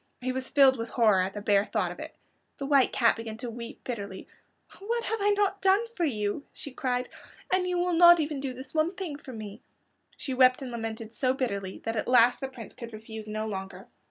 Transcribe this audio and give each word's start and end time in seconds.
He 0.19 0.31
was 0.31 0.49
filled 0.49 0.77
with 0.79 0.89
horror 0.89 1.21
at 1.21 1.35
the 1.35 1.41
bare 1.43 1.63
thought 1.63 1.91
of 1.91 1.99
it. 1.99 2.15
The 2.57 2.65
White 2.65 2.91
Cat 2.91 3.17
began 3.17 3.37
to 3.37 3.51
weep 3.51 3.83
bitterly. 3.83 4.27
"What 4.79 5.03
have 5.03 5.19
I 5.21 5.29
not 5.37 5.61
done 5.61 5.85
for 5.89 6.05
you?" 6.05 6.43
she 6.53 6.71
cried; 6.71 7.07
"and 7.53 7.67
you 7.67 7.77
will 7.77 7.93
not 7.93 8.17
do 8.17 8.23
even 8.23 8.39
this 8.41 8.73
one 8.73 8.95
thing 8.95 9.15
for 9.19 9.31
me." 9.31 9.61
She 10.17 10.33
wept 10.33 10.63
and 10.63 10.71
lamented 10.71 11.13
so 11.13 11.35
bitterly 11.35 11.83
that 11.85 11.95
at 11.95 12.07
last 12.07 12.39
the 12.39 12.47
Prince 12.47 12.73
could 12.73 12.93
refuse 12.93 13.27
no 13.27 13.45
longer. 13.45 13.89